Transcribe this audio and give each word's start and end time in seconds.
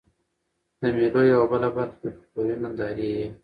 د 0.79 0.81
مېلو 0.95 1.21
یوه 1.33 1.45
بله 1.51 1.69
برخه 1.75 1.95
د 2.01 2.05
فکلوري 2.17 2.55
نندارې 2.63 3.07
يي. 3.17 3.25